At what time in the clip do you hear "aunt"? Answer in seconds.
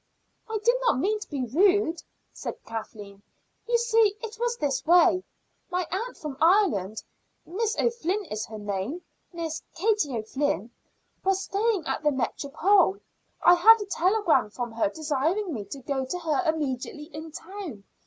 5.91-6.17